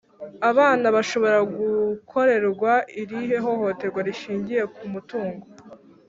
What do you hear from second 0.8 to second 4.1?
bashobora gukorerwa irihe hohoterwa